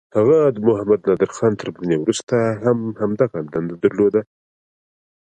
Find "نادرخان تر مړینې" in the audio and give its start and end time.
1.07-1.97